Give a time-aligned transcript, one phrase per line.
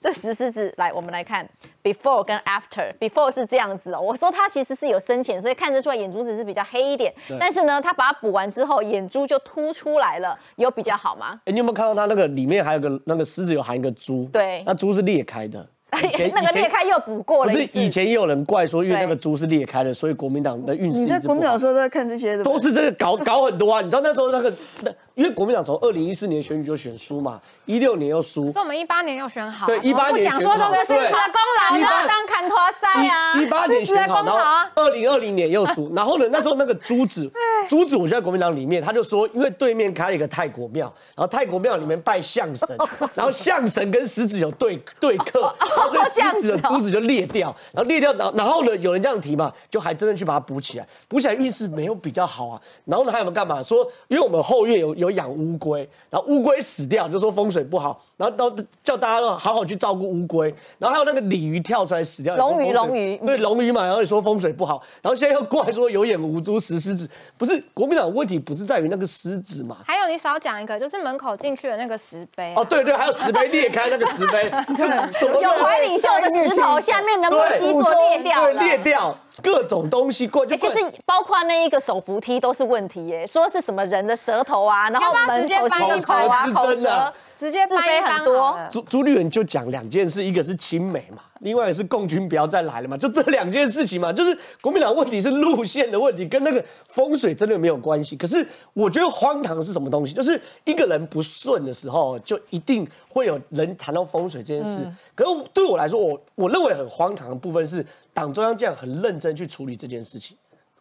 [0.00, 1.46] 这石狮子，来，我们来看
[1.82, 2.90] before 跟 after。
[2.98, 7.12] before 是这样子哦，我说它其实是有深浅，所以看得出来眼珠子是比较黑一点。
[7.38, 11.38] 但是呢，它把它补完之后，眼珠就凸出来了，有比较好吗？
[11.44, 14.24] 哎，你有没有看到它那个里面还有个那个狮子有含一个珠？
[14.32, 15.68] 对，那珠是裂开的。
[15.92, 17.52] 那个裂开又补过了。
[17.52, 21.00] 不是以前也有人怪说，因为那个珠是裂开的，所以国民党的运势。
[21.00, 23.80] 你在国民党时候都在看这些的，都是这个搞搞很多啊！
[23.80, 24.90] 你知道那时候那个那。
[25.20, 29.66] 因为国民党从二零一四年选举就选输嘛，一六年又输，所以我们一八年又选好。
[29.66, 30.72] 对，一八年选好。
[30.72, 33.38] 这个是他的功劳，要当砍头赛啊。
[33.38, 35.92] 一八年选好，然后二零二零年又输。
[35.94, 37.30] 然后呢，那时候那个珠子，
[37.68, 42.74] 珠子，我就在国民党里面，他就说，因为对面开了一个泰国庙，然后泰国庙里面拜象神，
[43.14, 45.54] 然后象神跟狮子有对 对克，
[45.90, 52.58] 所以狮子的珠子就裂掉，然后裂掉，然后然后呢，有人这样提嘛，就还真的去把它补起来，补起来运势没有比较好啊。
[52.86, 53.62] 然后呢，还有没有干嘛？
[53.62, 55.88] 说，因为我们后院有有养乌龟。
[56.08, 60.52] 然后乌龟死掉，就说风水不好，然后都叫大家好好去照顾乌龟。
[60.78, 64.82] 然后还有那个鲤鱼跳出来死掉，龙鱼龙鱼对龙鱼嘛，然后说风水不好。
[65.02, 67.08] 然后现在又过来说有眼无珠石狮子，
[67.38, 69.78] 不是国民党问题，不是在于那个狮子嘛？
[69.86, 72.52] 还有你少讲一个，就是门口进去的那个石碑。
[72.56, 74.44] 哦，对对，还有石碑裂开那个石碑，
[75.40, 79.16] 有怀领袖的石头下面的木基座裂掉了，裂掉。
[79.42, 80.74] 各种东西过，其实
[81.06, 87.12] 包括那一个手扶梯都是问题耶，说是什么人的舌头啊，然后门口口啊口舌。
[87.40, 88.54] 直接飞很多。
[88.70, 94.12] 朱朱立伦就讲两件事，一个是亲美嘛，另外是共军不要再来了嘛，就这两件事情嘛。
[94.12, 98.14] 就是国民党问题是路线的问题，跟那个风水真的没有关系。
[98.14, 100.12] 可是我觉得荒唐是什么东西？
[100.12, 104.86] 就是一个人不顺的时候，就一定会有人谈到风水这件事。
[105.14, 110.36] 可是对我来说，我我认为很荒唐的部分是党中央这样很认真去处理这件事情。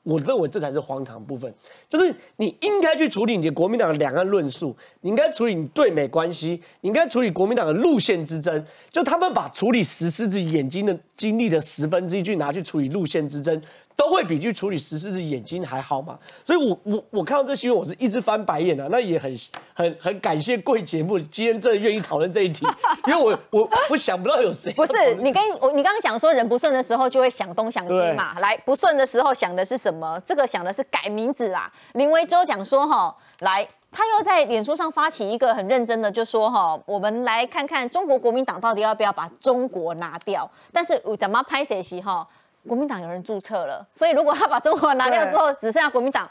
[0.09, 1.53] 我认为这才是荒唐部分，
[1.88, 8.65] 就是你应该去处理你的国民党的两岸论述，你应该处理你对美关系，你应该处理国民党的路线之争。
[8.91, 13.61] 就他们把处理石狮子眼睛的精力的十分之一去拿去处理路线之争。
[13.99, 16.17] 都会比去处理十四只眼睛还好嘛？
[16.45, 18.87] 所以，我我我看到这新闻，我是一直翻白眼的。
[18.87, 19.37] 那也很
[19.73, 22.65] 很很感谢贵节目今天真的愿意讨论这一题，
[23.08, 30.17] 因为我我我想不到有谁不是你跟我你刚刚讲说人不顺的时候就会想东想西嘛，来不顺的时候想的是什么？
[30.26, 31.70] 这个想的是改名字啦。
[31.95, 40.49] 林维洲讲说哈，来他又在脸书上发起一个很认真的，就说哈，我们来看看中国国民党到底要不要把中国拿掉？
[40.71, 42.26] 但是我怎么拍谁戏哈？
[42.69, 46.30] 国民党有人注册了，所以如果他把中华拿掉之后，只剩下国民党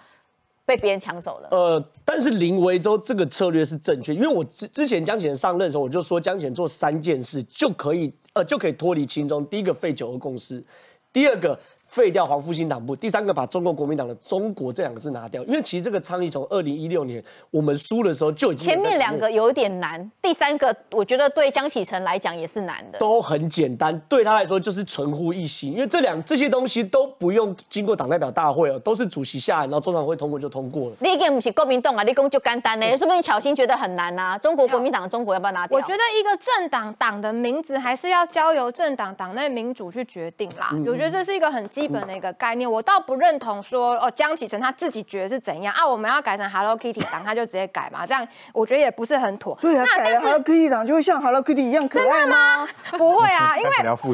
[0.65, 1.49] 被别人抢走了。
[1.51, 9.45] 呃，但是林维洲这个策略是正确，因为我之之前江启上任的时候，我就说江启做三件事就可以，呃，就可以脱离轻中。
[9.47, 10.65] 第一个废九二共识，
[11.13, 11.59] 第二个。
[11.89, 18.69] 废掉黄复兴党部，第三个把中国国民党的“中国”这两个字拿掉，因为其实这个倡议从二零一六年我们输的时候就已经。
[18.69, 22.99] 前面两个有点难，第三个我觉得对江启臣来讲也是难的。
[22.99, 30.97] 都很简单，对他来说就是存乎一心，因为这两这些东西都不用经过党代表大会哦，都是主席下来，然后中常会通过就通过了。
[31.01, 34.37] 你讲不是国民党啊，你讲就简单呢，说不是你巧心觉得很难啊？
[34.37, 35.77] 中国国民党的中国要不要拿掉？
[35.77, 40.71] 我觉得一个政党党的名字还是要交由政党党内民主去决定啦。
[40.87, 42.71] 我觉得这是一个很基本的一个概念。
[42.71, 45.87] 我倒不认同说哦，江启臣他自己觉得是怎样啊？
[45.87, 48.07] 我们要改成 Hello Kitty 党，他就直接改嘛？
[48.07, 49.57] 这样我觉得也不是很妥。
[49.61, 52.67] 对啊，改了 Hello Kitty 党就会像 Hello Kitty 一样可爱吗？
[52.93, 54.07] 不会啊， 因为但是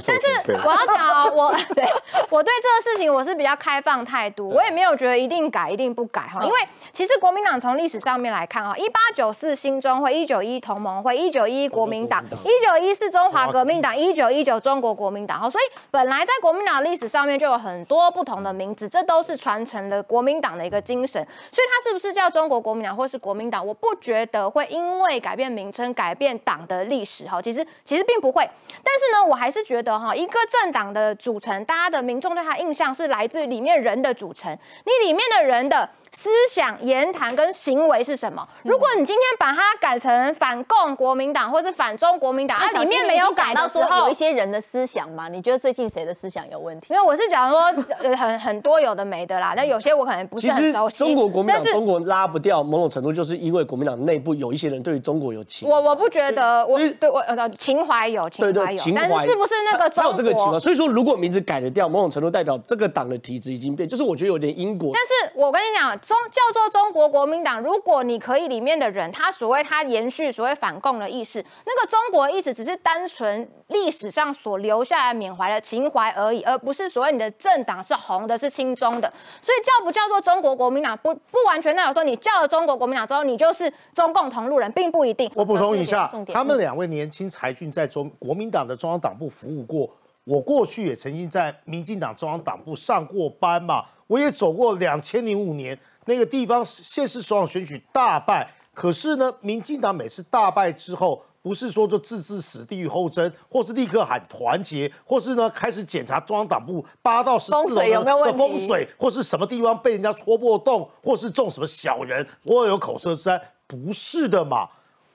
[0.65, 1.85] 我要讲哦，我对
[2.31, 6.43] 我对这个事情我是比较开放态度，我也没有觉得一定改一定不改哈。
[6.43, 6.57] 因为
[6.93, 15.49] 其实国民党从历史上面来看哈，一八九四新中会，一九一同盟会，一九一国民党，一九一四中华革命党，一九一九中国国民党哈。
[15.49, 18.35] 所以本来在国民党历史上面就有很多不同。
[18.45, 23.65] 的名字，这都是传承了国民党的一个精神，所以它是不是叫中国国民党或是国民党？
[23.65, 28.43] 我不觉得会因为改变名称改变党的历史哈，其实其实并不会。
[28.83, 34.53] 但是呢，我还是觉得哈，一个政党的组成，大家的民众对他印象是来自于里面人的组成，
[34.85, 35.89] 你里面的人的。
[36.17, 38.47] 思想、言谈跟行为是什么？
[38.63, 45.29] 如果你今天把它改成反共国民党或者反中国民党，它里面没有改到说有一些人的思想嘛？
[45.29, 46.95] 你觉得最近谁的思想有问题？
[46.95, 47.61] 因为我是讲说，
[47.99, 49.55] 呃，很很多有的没的啦。
[49.59, 50.99] 那有些我可能不是很熟悉。
[50.99, 55.69] 中国国民党，中国拉不掉，某种程度就是因为国民党内部有一些人对于中国有情。
[55.69, 60.59] 我我不觉得，我对我呃情怀有情怀有，但是是不是那个他有这个情怀？
[60.61, 64.93] 所以说，如果名字改得掉，某种程度代表这个党的体制已经变，就是我觉得有点因果。
[64.95, 65.99] 但是我跟你讲。
[66.05, 79.11] 中叫做中国国民党，如果你可以里面的人，他所谓他延续所谓反共的意识，那个中国意识只是单纯历史上所留下来缅怀的情怀而已，而不是所谓你的政党是红的，是亲中的。
[79.41, 85.31] 所以叫不叫做中国国民党，不不完全代表说你叫了中国国民党之后，你就是中共同路人，并不一定。
[85.35, 89.89] 我补充一下重，点他们两位年轻才俊在中国民党的中央党部服务过。
[90.25, 98.51] 我过去也曾经在民进党中央党部上过班嘛，我也走过两千零五年那个地方县市首长选举大败。
[98.73, 114.69] 可是呢，民进党每次大败之后，不是说就置之死地于后生，或是立刻喊团结，或是呢开始检查中央党部八到十四风水有没有问题风水，或是什么地方被人家戳破洞，或是中什么小人，或有口舌之灾，不是的嘛。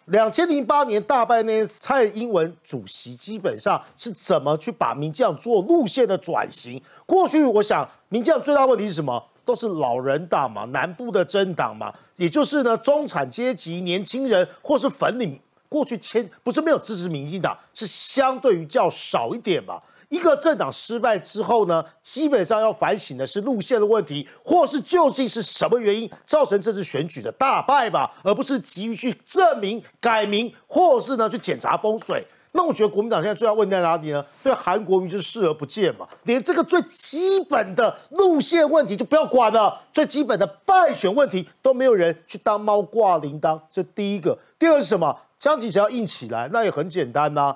[0.06, 6.82] 两千零八年大败那天，蔡英文主席基本上是怎么去把民进党做路线的转型？
[7.06, 9.22] 过去我想，民进党最大问题是什么？
[9.50, 19.82] 都是老人党嘛，南部的政党嘛，也就是呢中产阶级、年轻人或是粉领，过去签不是没有支持民进党，是相对于较少一点嘛。
[20.10, 32.24] 一个政党失败之后呢，基本上要反省的是路线的问题，或是究竟是什么原因造成这次选举的大败吧，而不是急于去证明、改名，或是呢去检查风水。
[32.52, 34.26] 那我觉得国民党现在最大问题在哪里呢？
[34.44, 44.38] 对韩国瑜就是视而不见嘛，连这个最基本的路线问题就不要管了，最基本的败选问题都没有人去当猫挂铃铛，这第一个。
[44.58, 45.16] 第二是什么？
[45.38, 47.56] 江启臣要硬起来，那也很简单呐、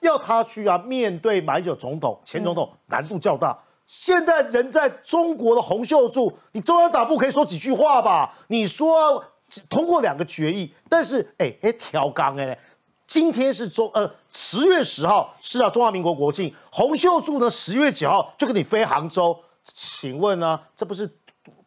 [0.00, 3.56] 要他去啊，面对马英九总统、前总统难度较大。
[3.86, 8.34] 现在人在中国的洪秀柱，你中央党部可以说几句话吧？
[8.48, 9.22] 你说
[9.70, 12.58] 通过两个决议，但是哎哎调纲哎，
[13.06, 21.08] 今天是中呃十月十号是啊中华民国国庆，洪秀柱呢十月九号就跟你飞杭州，请问呢这不是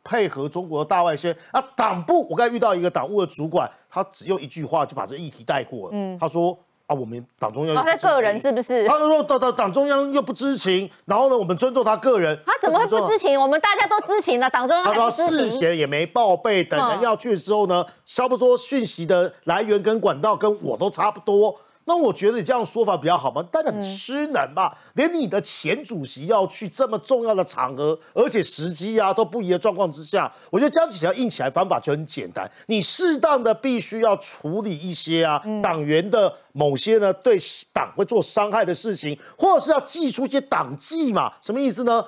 [0.04, 1.36] 配合中国的大外宣？
[1.52, 1.62] 啊？
[1.76, 6.58] 党部我刚才遇到一个党务的主管，他只用一句话就把这议题带过了，他说
[6.90, 8.88] 啊我们党中央他不支持个人是不是？
[8.88, 12.38] 他就说党党党中央又不知情，然后呢，我们尊重他个人。
[12.48, 13.40] 他怎么会不知情？
[13.40, 15.50] 我们大家都知情了，党中央他说还不知情。
[15.50, 21.56] 事前也没报备，等人嗯要去的时候呢，差不多讯息的来源跟管道跟我都差不多。
[21.86, 23.42] 那我觉得你这样说法比较好吗？
[23.52, 24.78] 代表你失能吧？
[24.94, 37.38] 连你的前主席要去这么重要的场合，而且时机啊都不一的状况之下，我觉得江启臣要硬起来方法就很简单，你适当的必须要处理一些啊党员的某些呢对
[37.74, 41.34] 党会做伤害的事情，或者是要祭出一些党纪嘛？
[41.42, 42.06] 什么意思呢？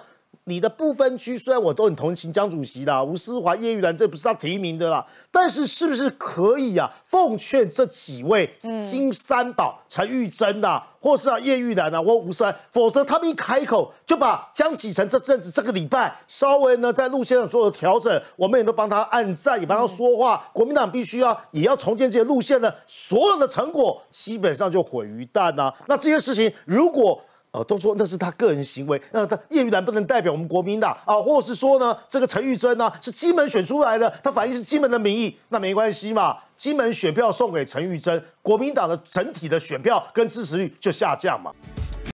[0.52, 6.92] 你的不分区虽然我都很同情江主席啦，吴思华、叶玉兰这不是他提名的啦，但是是不是可以啊？
[7.06, 20.44] 奉劝这几位新三宝陈玉珍呐、或是啊叶玉兰啊或吴思，否则他们一开口就把江启臣这阵子这个礼拜稍微呢在路线上做的调整，我们也都帮他按赞，也帮他说话。
[20.52, 27.22] 国民党必须要也要重建这些路线的所有的成果，基本上就毁于旦呐、那这些事情如果
[27.52, 41.52] 呃，都说那是他个人行为，那他叶玉兰不能代表我们国民党啊，或是说呢，这个陈玉珍呢是金门选出来的，他反映是金门的民意，那没关系嘛，金门选票送给陈玉珍，国民党的整体的选票跟支持率就下降嘛。